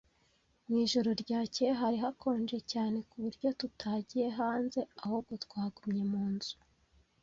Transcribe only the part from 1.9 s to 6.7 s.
hakonje cyane, ku buryo tutagiye hanze, ahubwo twagumye mu nzu.